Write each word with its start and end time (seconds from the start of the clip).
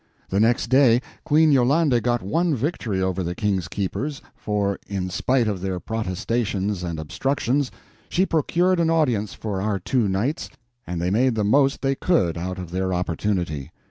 The 0.29 0.39
next 0.39 0.65
day 0.69 0.99
Queen 1.25 1.51
Yolande 1.51 1.99
got 2.01 2.23
one 2.23 2.55
victory 2.55 2.99
over 3.03 3.21
the 3.21 3.35
King's 3.35 3.67
keepers, 3.67 4.19
for, 4.35 4.79
in 4.87 5.11
spite 5.11 5.47
of 5.47 5.61
their 5.61 5.79
protestations 5.79 6.81
and 6.81 6.99
obstructions, 6.99 7.69
she 8.09 8.25
procured 8.25 8.79
an 8.79 8.89
audience 8.89 9.35
for 9.35 9.61
our 9.61 9.77
two 9.77 10.09
knights, 10.09 10.49
and 10.87 10.99
they 10.99 11.11
made 11.11 11.35
the 11.35 11.43
most 11.43 11.83
they 11.83 11.93
could 11.93 12.35
out 12.35 12.57
of 12.57 12.71
their 12.71 12.95
opportunity. 12.95 13.69